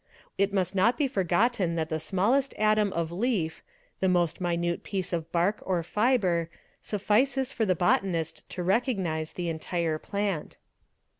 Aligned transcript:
It 0.35 0.51
must 0.51 0.73
not 0.73 0.97
be 0.97 1.07
forgotten 1.07 1.75
that 1.75 1.89
the 1.89 1.99
smallest 1.99 2.55
atom 2.55 2.91
of 2.93 3.11
leaf, 3.11 3.61
the 3.99 4.09
most 4.09 4.41
minute 4.41 4.81
piece 4.81 5.13
of 5.13 5.31
bark 5.31 5.59
or 5.61 5.83
fibre, 5.83 6.49
suffices 6.81 7.53
for 7.53 7.67
the 7.67 7.75
botanist 7.75 8.41
to 8.49 8.63
recog 8.63 8.97
_nise 8.97 9.35
the 9.35 9.47
entire 9.47 9.99
plant. 9.99 10.57